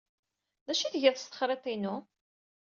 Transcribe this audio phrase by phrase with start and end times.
[0.65, 1.95] D acu ay tgiḍ s texriḍt-inu?